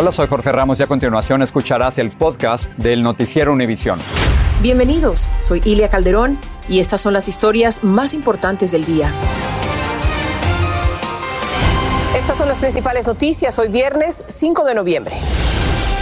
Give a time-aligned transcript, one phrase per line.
[0.00, 3.98] Hola, soy Jorge Ramos y a continuación escucharás el podcast del Noticiero Univisión.
[4.62, 6.38] Bienvenidos, soy Ilia Calderón
[6.70, 9.12] y estas son las historias más importantes del día.
[12.16, 15.16] Estas son las principales noticias hoy viernes 5 de noviembre.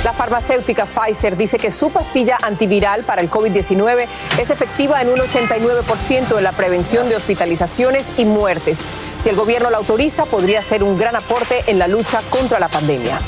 [0.05, 4.07] La farmacéutica Pfizer dice que su pastilla antiviral para el COVID-19
[4.41, 8.85] es efectiva en un 89% en la prevención de hospitalizaciones y muertes.
[9.21, 12.69] Si el gobierno la autoriza, podría ser un gran aporte en la lucha contra la
[12.69, 13.19] pandemia.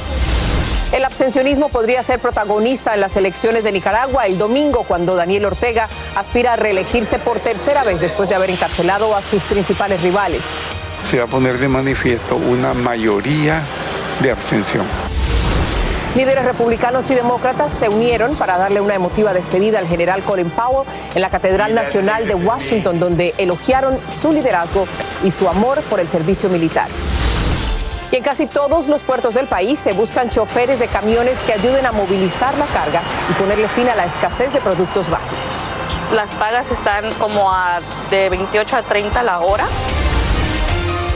[0.93, 5.88] El abstencionismo podría ser protagonista en las elecciones de Nicaragua el domingo cuando Daniel Ortega
[6.16, 10.43] aspira a reelegirse por tercera vez después de haber encarcelado a sus principales rivales.
[11.05, 13.63] Se va a poner de manifiesto una mayoría
[14.21, 14.85] de abstención.
[16.16, 20.88] Líderes republicanos y demócratas se unieron para darle una emotiva despedida al general Colin Powell
[21.15, 24.88] en la Catedral Nacional de Washington, donde elogiaron su liderazgo
[25.23, 26.88] y su amor por el servicio militar.
[28.13, 31.87] Y en casi todos los puertos del país se buscan choferes de camiones que ayuden
[31.87, 35.69] a movilizar la carga y ponerle fin a la escasez de productos básicos.
[36.13, 37.80] Las pagas están como a
[38.11, 39.67] de 28 a 30 la hora.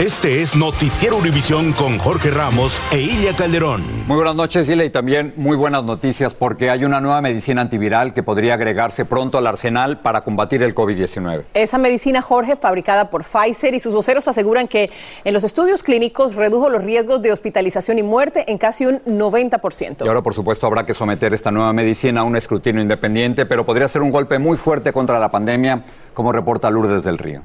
[0.05, 3.83] Este es Noticiero Univisión con Jorge Ramos e Ilia Calderón.
[4.07, 8.13] Muy buenas noches, Ilia, y también muy buenas noticias porque hay una nueva medicina antiviral
[8.13, 11.45] que podría agregarse pronto al arsenal para combatir el COVID-19.
[11.55, 14.91] Esa medicina, Jorge, fabricada por Pfizer y sus voceros aseguran que
[15.25, 20.05] en los estudios clínicos redujo los riesgos de hospitalización y muerte en casi un 90%.
[20.05, 23.65] Y ahora, por supuesto, habrá que someter esta nueva medicina a un escrutinio independiente, pero
[23.65, 27.41] podría ser un golpe muy fuerte contra la pandemia, como reporta Lourdes del Río.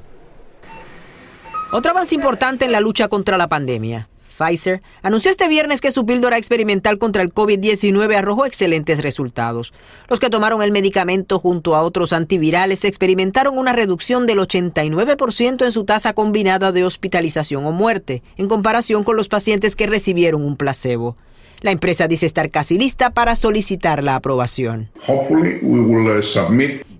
[1.72, 4.08] Otro avance importante en la lucha contra la pandemia.
[4.36, 9.72] Pfizer anunció este viernes que su píldora experimental contra el COVID-19 arrojó excelentes resultados.
[10.08, 15.70] Los que tomaron el medicamento junto a otros antivirales experimentaron una reducción del 89% en
[15.70, 20.56] su tasa combinada de hospitalización o muerte, en comparación con los pacientes que recibieron un
[20.56, 21.16] placebo.
[21.60, 24.88] La empresa dice estar casi lista para solicitar la aprobación.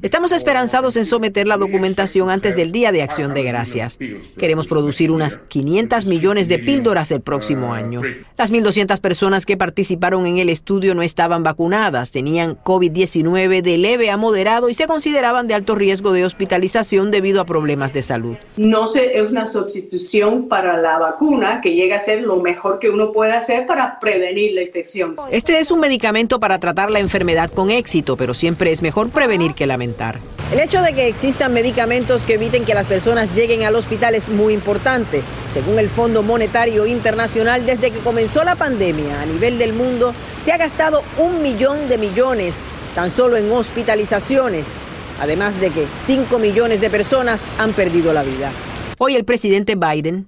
[0.02, 3.98] Estamos esperanzados en someter la documentación antes del Día de Acción de Gracias.
[4.38, 8.00] Queremos producir unas 500 millones de píldoras el próximo año.
[8.38, 14.08] Las 1.200 personas que participaron en el estudio no estaban vacunadas, tenían COVID-19 de leve
[14.08, 18.36] a moderado y se consideraban de alto riesgo de hospitalización debido a problemas de salud.
[18.56, 23.12] No es una sustitución para la vacuna que llega a ser lo mejor que uno
[23.12, 25.14] puede hacer para prevenir la infección.
[25.30, 29.52] Este es un medicamento para tratar la enfermedad con éxito, pero siempre es mejor prevenir
[29.52, 29.89] que lamentar.
[30.52, 34.28] El hecho de que existan medicamentos que eviten que las personas lleguen al hospital es
[34.28, 35.22] muy importante.
[35.54, 40.12] Según el Fondo Monetario Internacional, desde que comenzó la pandemia a nivel del mundo,
[40.42, 42.56] se ha gastado un millón de millones
[42.94, 44.68] tan solo en hospitalizaciones,
[45.20, 48.50] además de que 5 millones de personas han perdido la vida.
[49.02, 50.26] Hoy el presidente Biden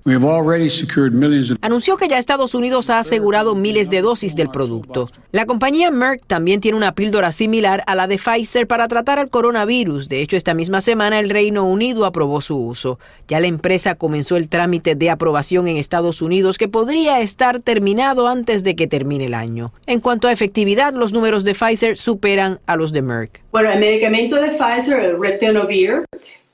[1.60, 5.10] anunció que ya Estados Unidos ha asegurado miles de dosis del producto.
[5.30, 9.28] La compañía Merck también tiene una píldora similar a la de Pfizer para tratar al
[9.28, 10.08] coronavirus.
[10.08, 12.98] De hecho, esta misma semana el Reino Unido aprobó su uso.
[13.28, 18.26] Ya la empresa comenzó el trámite de aprobación en Estados Unidos que podría estar terminado
[18.26, 19.74] antes de que termine el año.
[19.86, 23.42] En cuanto a efectividad, los números de Pfizer superan a los de Merck.
[23.52, 26.06] Bueno, el medicamento de Pfizer, el Retenovir,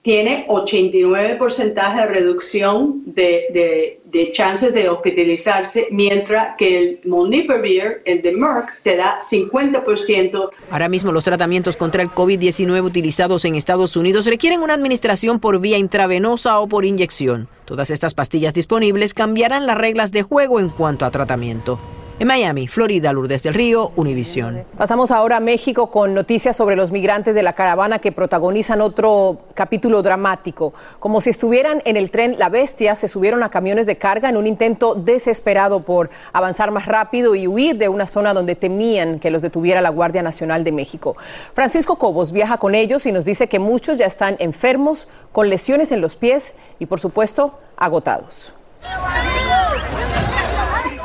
[0.09, 8.33] tiene 89% de reducción de, de, chances de hospitalizarse, mientras que el Molnupiravir, el de
[8.33, 10.49] Merck, te da 50%.
[10.71, 15.61] Ahora mismo los tratamientos contra el COVID-19 utilizados en Estados Unidos requieren una administración por
[15.61, 17.47] vía intravenosa o por inyección.
[17.67, 21.79] Todas estas pastillas disponibles cambiarán las reglas de juego en cuanto a tratamiento.
[22.21, 24.65] En Miami, Florida, Lourdes del Río, Univisión.
[24.77, 29.43] Pasamos ahora a México con noticias sobre los migrantes de la caravana que protagonizan otro
[29.55, 30.75] capítulo dramático.
[30.99, 34.37] Como si estuvieran en el tren La Bestia, se subieron a camiones de carga en
[34.37, 39.31] un intento desesperado por avanzar más rápido y huir de una zona donde temían que
[39.31, 41.17] los detuviera la Guardia Nacional de México.
[41.55, 45.93] Francisco Cobos viaja con ellos y nos dice que muchos ya están enfermos, con lesiones
[45.93, 48.53] en los pies y, por supuesto, agotados.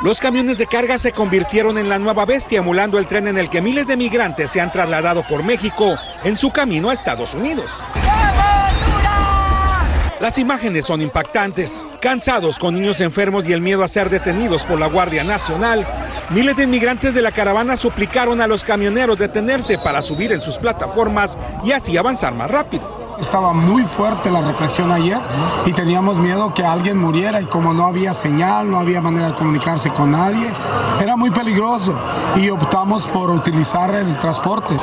[0.04, 3.50] Los camiones de carga se convirtieron en la nueva bestia, emulando el tren en el
[3.50, 7.82] que miles de migrantes se han trasladado por México en su camino a Estados Unidos.
[10.20, 11.88] Las imágenes son impactantes.
[12.02, 15.88] Cansados con niños enfermos y el miedo a ser detenidos por la Guardia Nacional,
[16.32, 20.58] miles de inmigrantes de la caravana suplicaron a los camioneros detenerse para subir en sus
[20.58, 22.93] plataformas y así avanzar más rápido.
[23.24, 25.18] Estaba muy fuerte la represión ayer
[25.66, 29.34] y teníamos miedo que alguien muriera y como no había señal, no había manera de
[29.34, 30.52] comunicarse con nadie,
[31.02, 31.98] era muy peligroso
[32.36, 34.76] y optamos por utilizar el transporte.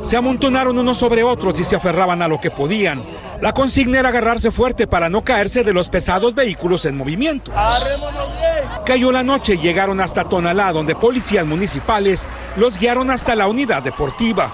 [0.00, 3.04] Se amontonaron unos sobre otros y se aferraban a lo que podían.
[3.40, 7.52] La consigna era agarrarse fuerte para no caerse de los pesados vehículos en movimiento.
[8.86, 13.82] Cayó la noche y llegaron hasta Tonalá, donde policías municipales los guiaron hasta la unidad
[13.82, 14.52] deportiva.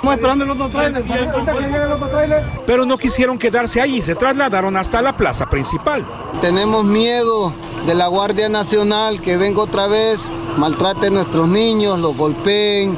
[2.66, 6.04] Pero no quisieron quedarse ahí y se trasladaron hasta la plaza principal.
[6.40, 7.52] Tenemos miedo
[7.86, 10.20] de la Guardia Nacional que venga otra vez,
[10.56, 12.96] maltrate a nuestros niños, los golpeen.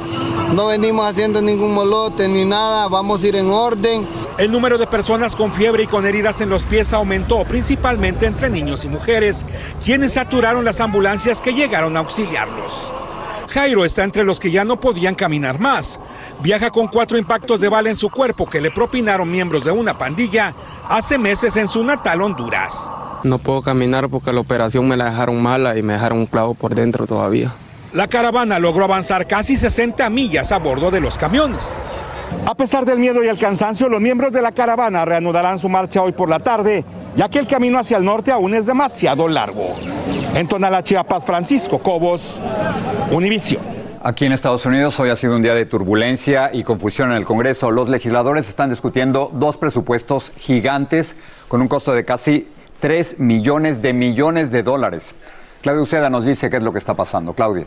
[0.53, 4.05] No venimos haciendo ningún molote ni nada, vamos a ir en orden.
[4.37, 8.49] El número de personas con fiebre y con heridas en los pies aumentó, principalmente entre
[8.49, 9.45] niños y mujeres,
[9.83, 12.91] quienes saturaron las ambulancias que llegaron a auxiliarlos.
[13.49, 15.99] Jairo está entre los que ya no podían caminar más.
[16.41, 19.93] Viaja con cuatro impactos de bala en su cuerpo que le propinaron miembros de una
[19.93, 20.51] pandilla
[20.89, 22.89] hace meses en su natal Honduras.
[23.23, 26.55] No puedo caminar porque la operación me la dejaron mala y me dejaron un clavo
[26.55, 27.51] por dentro todavía.
[27.93, 31.77] La caravana logró avanzar casi 60 millas a bordo de los camiones.
[32.45, 36.01] A pesar del miedo y el cansancio, los miembros de la caravana reanudarán su marcha
[36.01, 36.83] hoy por la tarde,
[37.15, 39.73] ya que el camino hacia el norte aún es demasiado largo.
[40.35, 42.39] En Tonalá, Chiapas, Francisco Cobos,
[43.11, 43.61] Univisión.
[44.05, 47.23] Aquí en Estados Unidos hoy ha sido un día de turbulencia y confusión en el
[47.23, 47.71] Congreso.
[47.71, 51.15] Los legisladores están discutiendo dos presupuestos gigantes
[51.47, 52.49] con un costo de casi
[52.81, 55.15] 3 millones de millones de dólares.
[55.61, 57.33] Claudia Uceda nos dice qué es lo que está pasando.
[57.33, 57.65] Claudia.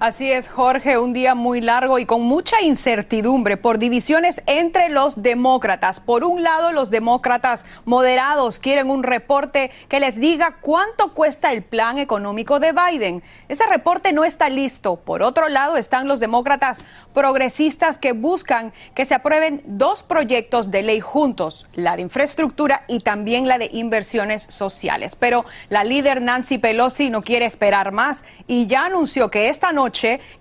[0.00, 5.20] Así es, Jorge, un día muy largo y con mucha incertidumbre por divisiones entre los
[5.20, 6.00] demócratas.
[6.00, 11.62] Por un lado, los demócratas moderados quieren un reporte que les diga cuánto cuesta el
[11.62, 13.22] plan económico de Biden.
[13.50, 14.96] Ese reporte no está listo.
[14.96, 16.82] Por otro lado, están los demócratas
[17.12, 23.00] progresistas que buscan que se aprueben dos proyectos de ley juntos, la de infraestructura y
[23.00, 25.14] también la de inversiones sociales.
[25.14, 29.89] Pero la líder Nancy Pelosi no quiere esperar más y ya anunció que esta noche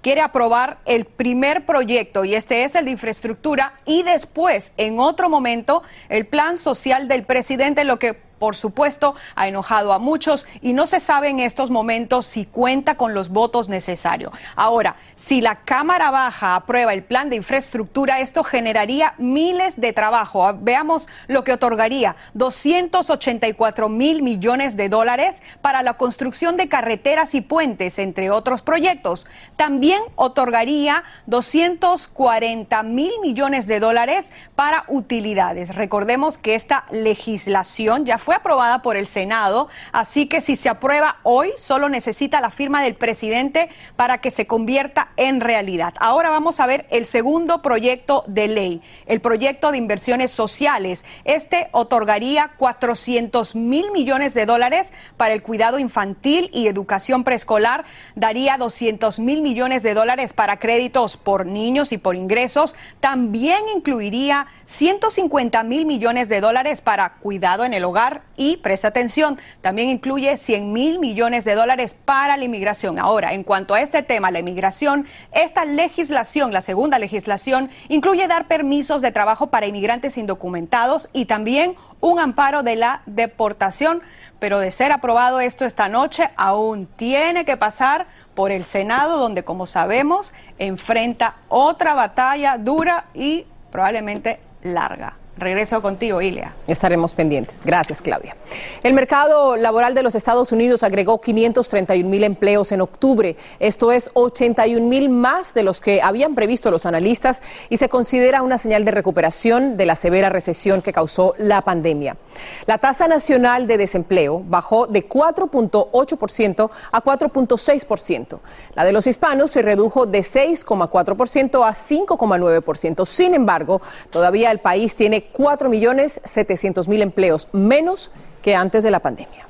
[0.02, 5.30] quiere aprobar el primer proyecto y este es el de infraestructura y después, en otro
[5.30, 10.74] momento, el plan social del presidente, lo que por supuesto, ha enojado a muchos y
[10.74, 14.34] no se sabe en estos momentos si cuenta con los votos necesarios.
[14.56, 20.48] Ahora, si la Cámara Baja aprueba el plan de infraestructura, esto generaría miles de trabajo.
[20.48, 27.36] Ah, veamos lo que otorgaría 284 mil millones de dólares para la construcción de carreteras
[27.36, 29.28] y puentes, entre otros proyectos.
[29.58, 35.76] También otorgaría 240 mil millones de dólares para utilidades.
[35.76, 40.70] Recordemos que esta legislación ya fue fue aprobada por el Senado, así que si se
[40.70, 45.96] aprueba hoy, solo necesita la firma del presidente para que se convierta en realidad.
[46.00, 51.06] Ahora vamos a ver el segundo proyecto de ley, el proyecto de inversiones sociales.
[51.26, 58.58] Este otorgaría 400 mil millones de dólares para el cuidado infantil y educación preescolar, daría
[58.58, 65.64] 200 mil millones de dólares para créditos por niños y por ingresos, también incluiría 150
[65.64, 70.72] mil millones de dólares para cuidado en el hogar y, presta atención, también incluye 100
[70.72, 73.00] mil millones de dólares para la inmigración.
[73.00, 78.48] Ahora, en cuanto a este tema, la inmigración, esta legislación, la segunda legislación, incluye dar
[78.48, 84.02] permisos de trabajo para inmigrantes indocumentados y también un amparo de la deportación.
[84.40, 89.44] Pero de ser aprobado esto esta noche, aún tiene que pasar por el Senado, donde,
[89.44, 95.19] como sabemos, enfrenta otra batalla dura y probablemente larga.
[95.40, 96.54] Regreso contigo, Ilia.
[96.68, 97.62] Estaremos pendientes.
[97.64, 98.36] Gracias, Claudia.
[98.84, 103.38] El mercado laboral de los Estados Unidos agregó 531 mil empleos en octubre.
[103.60, 108.42] Esto es 81 mil más de los que habían previsto los analistas y se considera
[108.42, 112.18] una señal de recuperación de la severa recesión que causó la pandemia.
[112.66, 118.40] La tasa nacional de desempleo bajó de 4.8% a 4.6%.
[118.76, 123.06] La de los hispanos se redujo de 6,4% a 5,9%.
[123.06, 129.50] Sin embargo, todavía el país tiene 4.700.000 empleos, menos que antes de la pandemia.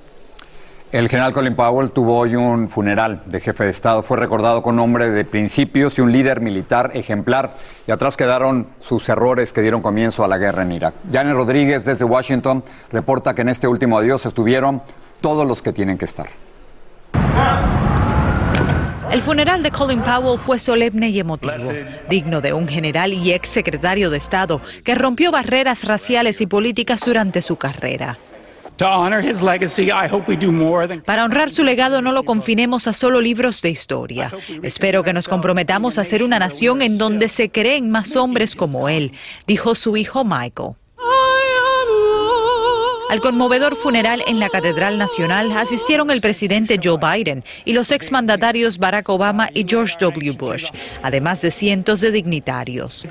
[0.91, 4.01] El general Colin Powell tuvo hoy un funeral de jefe de Estado.
[4.01, 7.53] Fue recordado con nombre de principios y un líder militar ejemplar.
[7.86, 10.95] Y atrás quedaron sus errores que dieron comienzo a la guerra en Irak.
[11.12, 14.81] Janet Rodríguez desde Washington reporta que en este último adiós estuvieron
[15.21, 16.27] todos los que tienen que estar.
[19.11, 21.71] El funeral de Colin Powell fue solemne y emotivo,
[22.09, 27.01] digno de un general y ex secretario de Estado que rompió barreras raciales y políticas
[27.05, 28.19] durante su carrera.
[31.05, 34.31] Para honrar su legado no lo confinemos a solo libros de historia.
[34.63, 38.89] Espero que nos comprometamos a ser una nación en donde se creen más hombres como
[38.89, 39.11] él,
[39.47, 40.75] dijo su hijo Michael.
[43.09, 48.77] Al conmovedor funeral en la Catedral Nacional asistieron el presidente Joe Biden y los exmandatarios
[48.77, 50.31] Barack Obama y George W.
[50.37, 50.69] Bush,
[51.01, 53.07] además de cientos de dignitarios.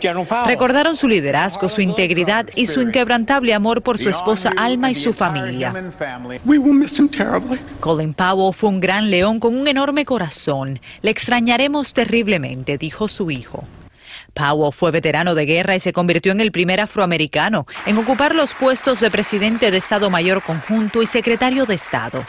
[0.46, 5.12] Recordaron su liderazgo, su integridad y su inquebrantable amor por su esposa Alma y su
[5.12, 5.74] familia.
[7.80, 10.78] Colin Powell fue un gran león con un enorme corazón.
[11.02, 13.64] Le extrañaremos terriblemente, dijo su hijo.
[14.38, 18.54] Powell fue veterano de guerra y se convirtió en el primer afroamericano en ocupar los
[18.54, 22.24] puestos de presidente de Estado Mayor Conjunto y secretario de Estado.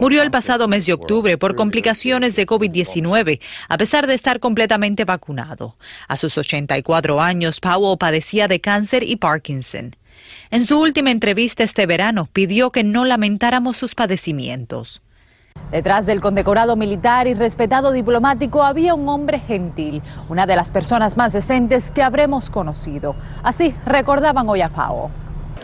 [0.00, 5.04] Murió el pasado mes de octubre por complicaciones de COVID-19, a pesar de estar completamente
[5.04, 5.76] vacunado.
[6.06, 9.96] A sus 84 años, Powell padecía de cáncer y Parkinson.
[10.50, 15.02] En su última entrevista este verano, pidió que no lamentáramos sus padecimientos.
[15.70, 21.16] Detrás del condecorado militar y respetado diplomático había un hombre gentil, una de las personas
[21.16, 23.14] más decentes que habremos conocido.
[23.42, 25.10] Así recordaban hoy a Pao.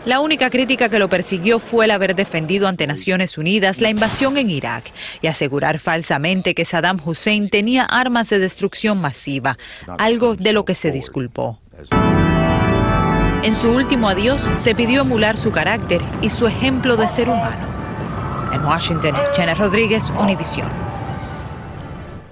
[0.05, 4.37] La única crítica que lo persiguió fue el haber defendido ante Naciones Unidas la invasión
[4.37, 9.57] en Irak y asegurar falsamente que Saddam Hussein tenía armas de destrucción masiva,
[9.97, 11.59] algo de lo que se disculpó.
[13.43, 17.76] En su último adiós se pidió emular su carácter y su ejemplo de ser humano.
[18.53, 20.67] En Washington, Jenna Rodríguez, Univisión.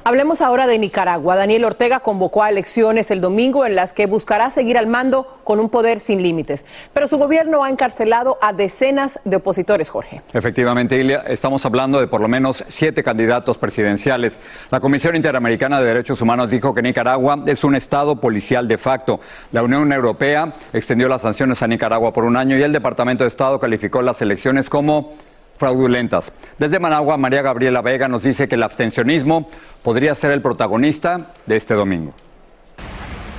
[0.07, 1.35] Hablemos ahora de Nicaragua.
[1.35, 5.59] Daniel Ortega convocó a elecciones el domingo en las que buscará seguir al mando con
[5.59, 6.63] un poder sin límites.
[6.93, 10.21] Pero su gobierno ha encarcelado a decenas de opositores, Jorge.
[10.31, 14.37] Efectivamente, Ilia, estamos hablando de por lo menos siete candidatos presidenciales.
[14.69, 19.19] La Comisión Interamericana de Derechos Humanos dijo que Nicaragua es un estado policial de facto.
[19.51, 23.29] La Unión Europea extendió las sanciones a Nicaragua por un año y el Departamento de
[23.29, 25.15] Estado calificó las elecciones como
[25.57, 26.31] fraudulentas.
[26.57, 29.49] Desde Managua, María Gabriela Vega nos dice que el abstencionismo
[29.83, 32.13] podría ser el protagonista de este domingo.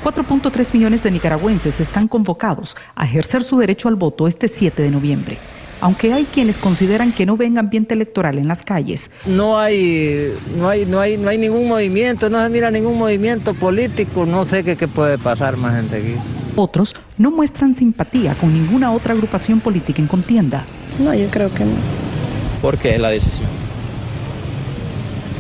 [0.05, 4.91] 4.3 millones de nicaragüenses están convocados a ejercer su derecho al voto este 7 de
[4.91, 5.39] noviembre.
[5.81, 9.11] Aunque hay quienes consideran que no ven ambiente electoral en las calles.
[9.27, 13.53] No hay, no hay, no hay, no hay ningún movimiento, no se mira ningún movimiento
[13.53, 16.15] político, no sé qué, qué puede pasar más gente aquí.
[16.55, 20.67] Otros no muestran simpatía con ninguna otra agrupación política en contienda.
[20.99, 21.75] No, yo creo que no.
[22.63, 23.49] ¿Por qué la decisión?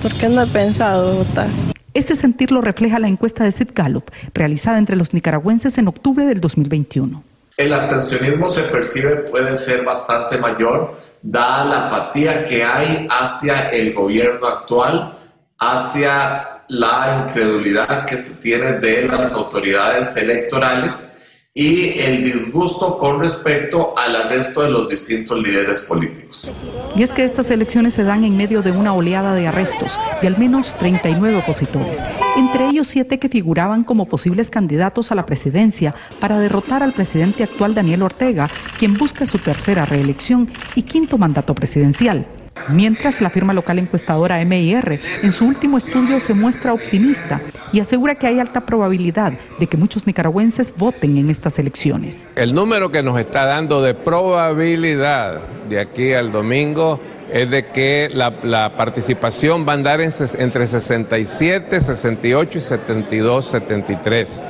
[0.02, 1.48] Porque no he pensado votar.
[1.94, 6.26] Ese sentir lo refleja la encuesta de Sid Gallup, realizada entre los nicaragüenses en octubre
[6.26, 7.22] del 2021.
[7.56, 13.94] El abstencionismo se percibe puede ser bastante mayor, dada la apatía que hay hacia el
[13.94, 15.16] gobierno actual,
[15.58, 21.15] hacia la incredulidad que se tiene de las autoridades electorales
[21.58, 26.52] y el disgusto con respecto al arresto de los distintos líderes políticos.
[26.94, 30.28] Y es que estas elecciones se dan en medio de una oleada de arrestos de
[30.28, 32.02] al menos 39 opositores,
[32.36, 37.42] entre ellos siete que figuraban como posibles candidatos a la presidencia para derrotar al presidente
[37.42, 42.26] actual Daniel Ortega, quien busca su tercera reelección y quinto mandato presidencial.
[42.68, 47.40] Mientras la firma local encuestadora MIR en su último estudio se muestra optimista
[47.72, 52.26] y asegura que hay alta probabilidad de que muchos nicaragüenses voten en estas elecciones.
[52.34, 57.00] El número que nos está dando de probabilidad de aquí al domingo
[57.32, 64.44] es de que la, participación va a andar entre 67, 68 y 72, 73.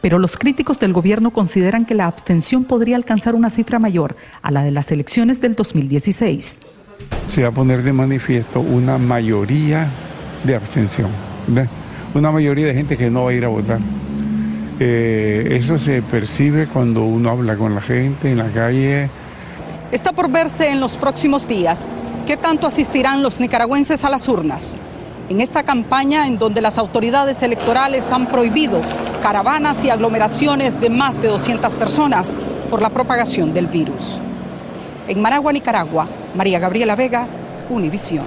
[0.00, 4.50] Pero los críticos del gobierno consideran que la abstención podría alcanzar una cifra mayor a
[4.50, 6.60] la de las elecciones del 2016
[7.28, 9.88] se va a poner de manifiesto una mayoría
[10.44, 11.10] de abstención,
[12.14, 13.78] una mayoría de gente que no va a ir a votar.
[14.78, 19.08] Eh, eso se percibe cuando uno habla con la gente en la calle.
[19.90, 21.88] Está por verse en los próximos días
[22.26, 24.76] qué tanto asistirán los nicaragüenses a las urnas.
[25.28, 28.82] En esta campaña en donde las autoridades electorales han prohibido
[29.22, 32.36] caravanas y aglomeraciones de más de 200 personas
[32.70, 34.20] por la propagación del virus.
[35.08, 37.26] En Managua, Nicaragua, María Gabriela Vega,
[37.70, 38.26] Univisión.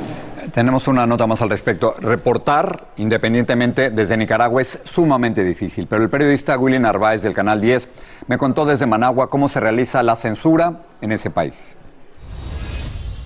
[0.54, 1.96] Tenemos una nota más al respecto.
[2.00, 7.88] Reportar independientemente desde Nicaragua es sumamente difícil, pero el periodista Willy Narváez del Canal 10
[8.28, 11.76] me contó desde Managua cómo se realiza la censura en ese país.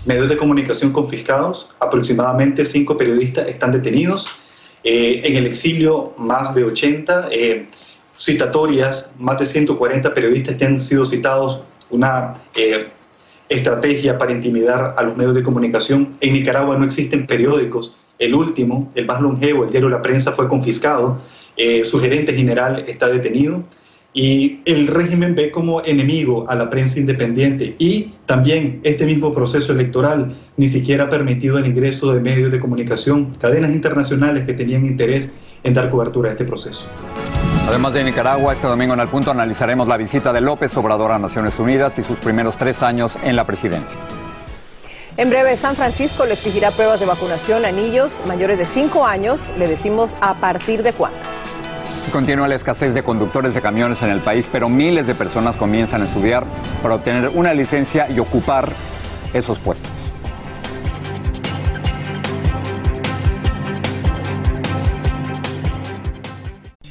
[0.06, 4.40] Medios de comunicación confiscados, aproximadamente cinco periodistas están detenidos.
[4.84, 7.68] Eh, en el exilio, más de 80 eh,
[8.18, 11.64] citatorias, más de 140 periodistas que han sido citados.
[11.90, 12.92] Una eh,
[13.50, 16.10] estrategia para intimidar a los medios de comunicación.
[16.22, 20.48] En Nicaragua no existen periódicos el último, el más longevo, el diario La Prensa, fue
[20.48, 21.20] confiscado,
[21.58, 23.64] eh, su gerente general está detenido
[24.14, 29.74] y el régimen ve como enemigo a la prensa independiente y también este mismo proceso
[29.74, 34.86] electoral ni siquiera ha permitido el ingreso de medios de comunicación, cadenas internacionales que tenían
[34.86, 35.34] interés
[35.64, 36.88] en dar cobertura a este proceso.
[37.68, 41.18] Además de Nicaragua, este domingo en el punto analizaremos la visita de López Obrador a
[41.18, 43.98] Naciones Unidas y sus primeros tres años en la presidencia.
[45.16, 49.50] En breve, San Francisco le exigirá pruebas de vacunación a niños mayores de 5 años.
[49.58, 51.20] Le decimos a partir de cuándo.
[52.12, 56.02] Continúa la escasez de conductores de camiones en el país, pero miles de personas comienzan
[56.02, 56.44] a estudiar
[56.82, 58.70] para obtener una licencia y ocupar
[59.34, 60.03] esos puestos.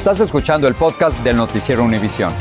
[0.00, 2.32] Estás escuchando el podcast del noticiero Univisión.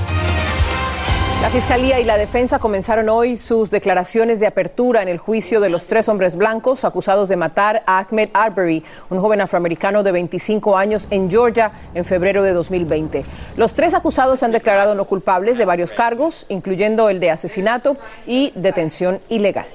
[1.42, 5.70] La Fiscalía y la Defensa comenzaron hoy sus declaraciones de apertura en el juicio de
[5.70, 10.78] los tres hombres blancos acusados de matar a Ahmed Arbery, un joven afroamericano de 25
[10.78, 13.26] años en Georgia en febrero de 2020.
[13.58, 17.98] Los tres acusados se han declarado no culpables de varios cargos, incluyendo el de asesinato
[18.26, 19.68] y detención ilegal.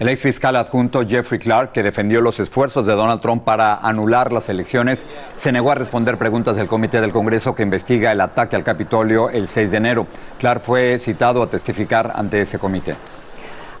[0.00, 4.32] El ex fiscal adjunto Jeffrey Clark, que defendió los esfuerzos de Donald Trump para anular
[4.32, 5.04] las elecciones,
[5.36, 9.28] se negó a responder preguntas del Comité del Congreso que investiga el ataque al Capitolio
[9.28, 10.06] el 6 de enero.
[10.38, 12.94] Clark fue citado a testificar ante ese comité.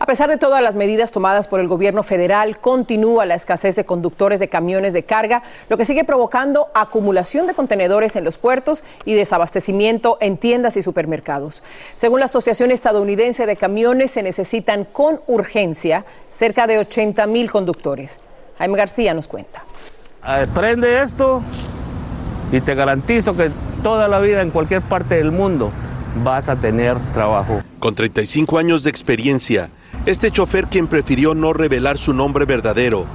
[0.02, 3.84] A pesar de todas las medidas tomadas por el gobierno federal, continúa la escasez de
[3.84, 8.82] conductores de camiones de carga, lo que sigue provocando acumulación de contenedores en los puertos
[9.04, 11.62] y desabastecimiento en tiendas y supermercados.
[11.96, 18.20] Según la Asociación Estadounidense de Camiones, se necesitan con urgencia cerca de 80 mil conductores.
[18.56, 19.64] Jaime García nos cuenta.
[20.54, 21.42] Prende esto
[22.50, 23.50] y te garantizo que
[23.82, 25.70] toda la vida en cualquier parte del mundo
[26.24, 27.60] vas a tener trabajo.
[27.78, 29.68] Con 35 años de experiencia,
[30.06, 33.06] este chofer, quien prefirió no revelar su nombre verdadero,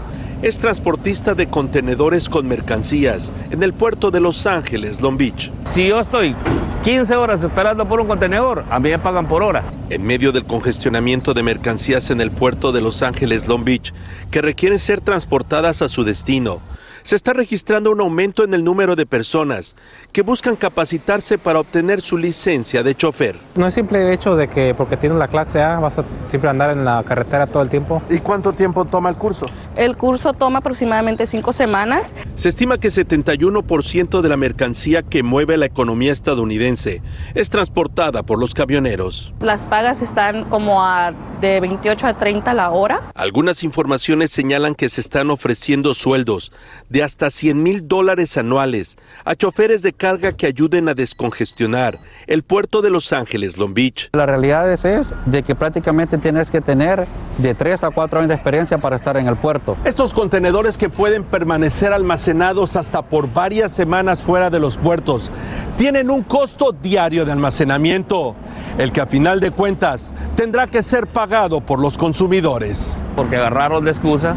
[0.41, 5.51] es transportista de contenedores con mercancías en el puerto de Los Ángeles, Long Beach.
[5.73, 6.35] Si yo estoy
[6.83, 9.63] 15 horas esperando por un contenedor, a mí me pagan por hora.
[9.89, 13.91] En medio del congestionamiento de mercancías en el puerto de Los Ángeles, Long Beach,
[14.29, 16.59] que requieren ser transportadas a su destino,
[17.05, 19.75] se está registrando un aumento en el número de personas
[20.11, 23.35] que buscan capacitarse para obtener su licencia de chofer.
[23.53, 26.71] No es simple hecho de que porque tienes la clase A vas a siempre andar
[26.71, 28.01] en la carretera todo el tiempo.
[28.09, 29.45] ¿Y cuánto tiempo toma el curso?
[29.75, 32.15] El curso toma aproximadamente cinco semanas.
[32.33, 37.03] Se estima que 71% de la mercancía que mueve la economía estadounidense
[37.35, 39.31] es transportada por los camioneros.
[39.41, 41.13] Las pagas están como a
[41.45, 43.01] de 28 a 30 la hora.
[43.13, 46.51] Algunas informaciones señalan que se están ofreciendo sueldos
[46.89, 52.43] de hasta 100 mil dólares anuales a choferes de carga que ayuden a descongestionar el
[52.43, 54.09] puerto de Los Ángeles, Long Beach.
[54.13, 57.05] La realidad es, es de que prácticamente tienes que tener
[57.37, 59.77] de 3 a 4 años de experiencia para estar en el puerto.
[59.85, 65.31] Estos contenedores que pueden permanecer almacenados hasta por varias semanas fuera de los puertos
[65.77, 68.35] tienen un costo diario de almacenamiento,
[68.77, 71.34] el que a final de cuentas tendrá que ser pagado
[71.65, 73.03] por los consumidores.
[73.13, 74.35] Porque agarraron de excusa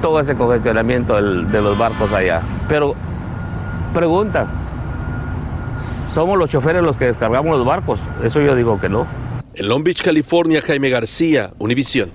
[0.00, 2.40] todo ese congestionamiento de los barcos allá.
[2.68, 2.94] Pero
[3.92, 4.46] pregunta,
[6.14, 7.98] ¿somos los choferes los que descargamos los barcos?
[8.22, 9.06] Eso yo digo que no.
[9.54, 12.10] En Long Beach, California, Jaime García, Univisión.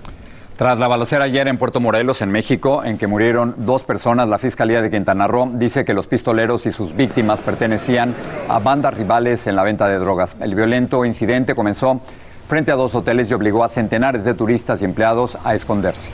[0.56, 4.38] Tras la balacera ayer en Puerto Morelos, en México, en que murieron dos personas, la
[4.38, 8.14] Fiscalía de Quintana Roo dice que los pistoleros y sus víctimas pertenecían
[8.48, 10.36] a bandas rivales en la venta de drogas.
[10.40, 12.00] El violento incidente comenzó
[12.48, 16.10] frente a dos hoteles y obligó a centenares de turistas y empleados a esconderse.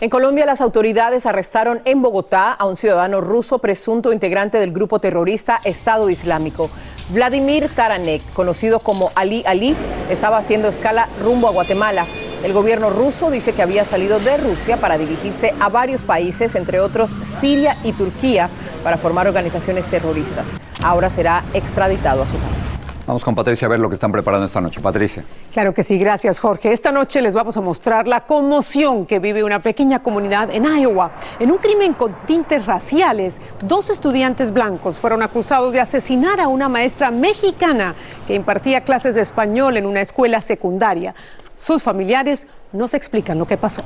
[0.00, 4.98] En Colombia, las autoridades arrestaron en Bogotá a un ciudadano ruso presunto integrante del grupo
[4.98, 6.70] terrorista Estado Islámico.
[7.10, 9.76] Vladimir Taranek, conocido como Ali Ali,
[10.10, 12.06] estaba haciendo escala rumbo a Guatemala.
[12.42, 16.80] El gobierno ruso dice que había salido de Rusia para dirigirse a varios países, entre
[16.80, 18.48] otros Siria y Turquía,
[18.82, 20.56] para formar organizaciones terroristas.
[20.82, 22.91] Ahora será extraditado a su país.
[23.12, 24.80] Vamos con Patricia a ver lo que están preparando esta noche.
[24.80, 25.22] Patricia.
[25.52, 26.72] Claro que sí, gracias Jorge.
[26.72, 31.12] Esta noche les vamos a mostrar la conmoción que vive una pequeña comunidad en Iowa.
[31.38, 36.70] En un crimen con tintes raciales, dos estudiantes blancos fueron acusados de asesinar a una
[36.70, 37.94] maestra mexicana
[38.26, 41.14] que impartía clases de español en una escuela secundaria.
[41.58, 43.82] Sus familiares nos explican lo que pasó.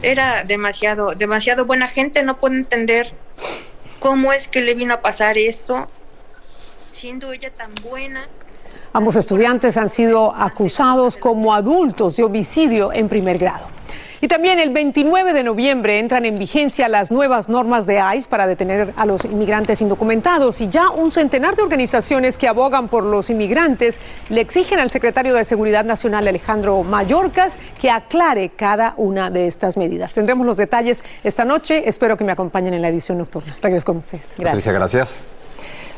[0.00, 3.12] era demasiado, demasiado buena gente, no puedo entender
[4.00, 5.86] cómo es que le vino a pasar esto,
[7.02, 8.28] siendo ella tan buena.
[8.92, 13.66] Ambos estudiantes han sido acusados como adultos de homicidio en primer grado.
[14.20, 18.46] Y también el 29 de noviembre entran en vigencia las nuevas normas de ICE para
[18.46, 23.30] detener a los inmigrantes indocumentados y ya un centenar de organizaciones que abogan por los
[23.30, 29.48] inmigrantes le exigen al secretario de Seguridad Nacional Alejandro Mayorkas que aclare cada una de
[29.48, 30.12] estas medidas.
[30.12, 31.88] Tendremos los detalles esta noche.
[31.88, 33.56] Espero que me acompañen en la edición nocturna.
[33.60, 34.22] Regreso con ustedes.
[34.36, 34.46] Gracias.
[34.46, 35.31] Patricia, gracias.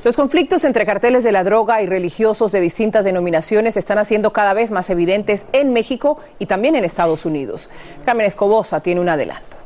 [0.05, 4.53] Los conflictos entre carteles de la droga y religiosos de distintas denominaciones están haciendo cada
[4.53, 7.71] vez más evidentes en México y también en Estados Unidos.
[8.05, 9.57] Carmen Escobosa tiene un adelanto.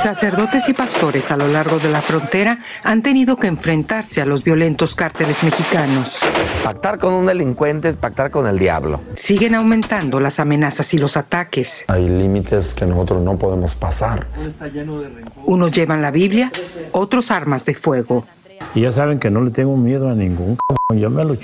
[0.00, 4.44] Sacerdotes y pastores a lo largo de la frontera han tenido que enfrentarse a los
[4.44, 6.20] violentos cárteles mexicanos.
[6.62, 9.00] Pactar con un delincuente es pactar con el diablo.
[9.14, 11.84] Siguen aumentando las amenazas y los ataques.
[11.88, 14.28] Hay límites que nosotros no podemos pasar.
[15.44, 16.52] Unos llevan la Biblia,
[16.92, 18.26] otros armas de fuego.
[18.74, 20.58] Y ya saben que no le tengo miedo a ningún
[20.98, 21.36] yo me lo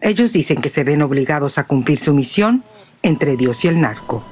[0.00, 2.64] Ellos dicen que se ven obligados a cumplir su misión
[3.02, 4.22] entre Dios y el narco.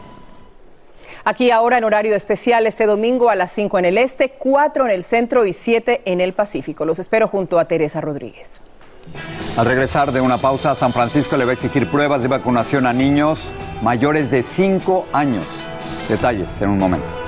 [1.25, 4.91] Aquí ahora en horario especial este domingo a las 5 en el este, 4 en
[4.91, 6.87] el centro y 7 en el Pacífico.
[6.87, 8.63] Los espero junto a Teresa Rodríguez.
[9.57, 12.93] Al regresar de una pausa, San Francisco le va a exigir pruebas de vacunación a
[12.93, 13.53] niños
[13.83, 15.45] mayores de 5 años.
[16.09, 17.28] Detalles en un momento.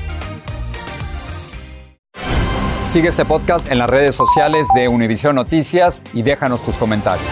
[2.91, 7.25] Sigue este podcast en las redes sociales de Univision Noticias y déjanos tus comentarios.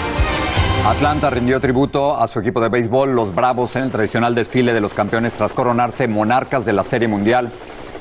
[0.88, 4.80] Atlanta rindió tributo a su equipo de béisbol, los Bravos, en el tradicional desfile de
[4.80, 7.52] los campeones tras coronarse monarcas de la Serie Mundial.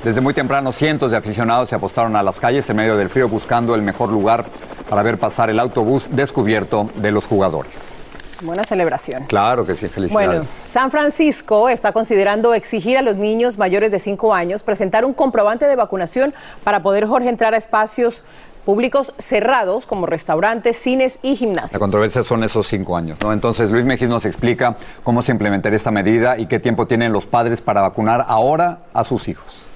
[0.04, 3.28] Desde muy temprano, cientos de aficionados se apostaron a las calles en medio del frío
[3.28, 4.46] buscando el mejor lugar
[4.88, 7.97] para ver pasar el autobús descubierto de los jugadores.
[8.42, 9.24] Buena celebración.
[9.24, 10.28] Claro que sí, felicidades.
[10.28, 15.12] Bueno, San Francisco está considerando exigir a los niños mayores de 5 años presentar un
[15.12, 18.22] comprobante de vacunación para poder, Jorge, entrar a espacios
[18.64, 21.72] públicos cerrados como restaurantes, cines y gimnasios.
[21.72, 23.32] La controversia son esos cinco años, ¿no?
[23.32, 27.24] Entonces, Luis Mejía nos explica cómo se implementaría esta medida y qué tiempo tienen los
[27.24, 29.66] padres para vacunar ahora a sus hijos.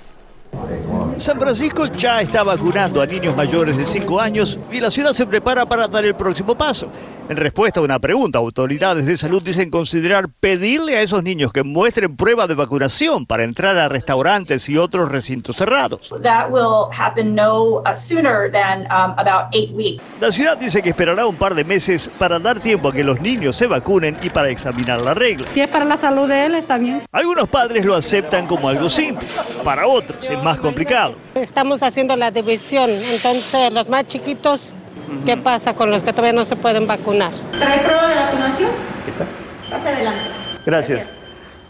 [1.23, 5.25] San Francisco ya está vacunando a niños mayores de 5 años y la ciudad se
[5.25, 6.91] prepara para dar el próximo paso.
[7.29, 11.63] En respuesta a una pregunta, autoridades de salud dicen considerar pedirle a esos niños que
[11.63, 16.13] muestren prueba de vacunación para entrar a restaurantes y otros recintos cerrados.
[20.21, 23.21] La ciudad dice que esperará un par de meses para dar tiempo a que los
[23.21, 25.47] niños se vacunen y para examinar la regla.
[25.53, 27.03] Si es para la salud de él, está bien.
[27.13, 29.27] Algunos padres lo aceptan como algo simple,
[29.65, 31.12] para otros es más complicado.
[31.35, 34.73] Estamos haciendo la división, entonces los más chiquitos
[35.25, 37.33] ¿Qué pasa con los que todavía no se pueden vacunar?
[37.59, 38.71] ¿Trae prueba de vacunación?
[39.01, 39.27] Aquí está.
[39.71, 40.31] Pase adelante.
[40.67, 41.11] Gracias.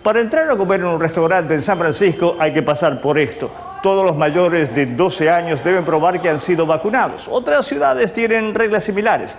[0.02, 3.50] Para entrar a comer en un restaurante en San Francisco hay que pasar por esto.
[3.82, 7.28] Todos los mayores de 12 años deben probar que han sido vacunados.
[7.30, 9.36] Otras ciudades tienen reglas similares,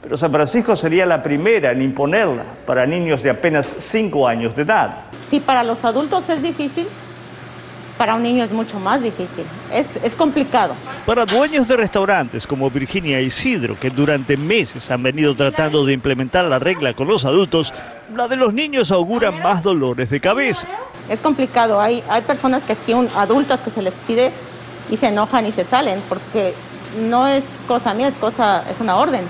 [0.00, 4.62] pero San Francisco sería la primera en imponerla para niños de apenas 5 años de
[4.62, 4.96] edad.
[5.28, 6.86] Si para los adultos es difícil,
[7.98, 10.74] para un niño es mucho más difícil, es, es, complicado.
[11.06, 16.44] Para dueños de restaurantes como Virginia Isidro, que durante meses han venido tratando de implementar
[16.44, 17.72] la regla con los adultos,
[18.14, 20.68] la de los niños augura más dolores de cabeza.
[21.08, 24.30] Es complicado, hay, hay personas que aquí, un, adultas que se les pide
[24.90, 26.52] y se enojan y se salen, porque
[27.08, 29.24] no es cosa mía, es, cosa, es una orden.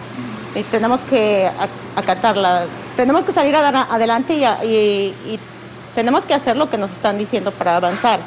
[0.54, 1.50] Y tenemos que
[1.94, 2.64] acatarla,
[2.96, 5.40] tenemos que salir adelante y, y, y
[5.96, 8.20] tenemos que hacer lo que nos están diciendo para avanzar.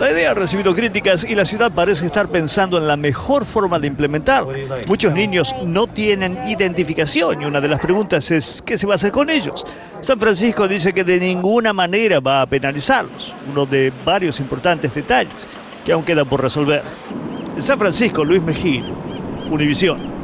[0.00, 3.78] La idea ha recibido críticas y la ciudad parece estar pensando en la mejor forma
[3.78, 4.44] de implementar.
[4.88, 8.96] Muchos niños no tienen identificación y una de las preguntas es ¿qué se va a
[8.96, 9.64] hacer con ellos?
[10.00, 15.48] San Francisco dice que de ninguna manera va a penalizarlos, uno de varios importantes detalles
[15.86, 16.82] que aún quedan por resolver.
[17.54, 18.82] En San Francisco, Luis Mejía,
[19.48, 20.21] Univisión.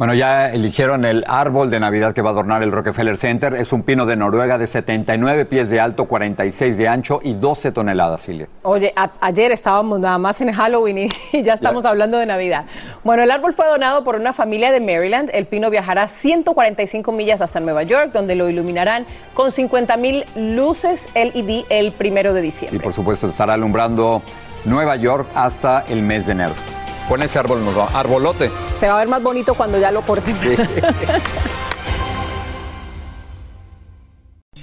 [0.00, 3.52] Bueno, ya eligieron el árbol de Navidad que va a adornar el Rockefeller Center.
[3.52, 7.70] Es un pino de Noruega de 79 pies de alto, 46 de ancho y 12
[7.72, 8.48] toneladas, Silvia.
[8.62, 12.64] Oye, ayer estábamos nada más en Halloween y, ya estamos hablando de Navidad.
[13.04, 15.28] Bueno, el árbol fue donado por una familia de Maryland.
[15.34, 21.10] El pino viajará 145 millas hasta Nueva York, donde lo iluminarán con 50 mil luces
[21.14, 22.78] LED el primero de diciembre.
[22.78, 24.22] Y por supuesto estará alumbrando
[24.64, 26.79] Nueva York hasta el mes de enero.
[27.10, 28.52] Con ese árbol nos va, arbolote.
[28.78, 30.36] Se va a ver más bonito cuando ya lo corten.